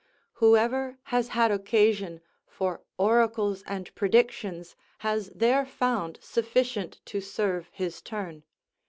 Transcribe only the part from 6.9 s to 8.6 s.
to serve his turn.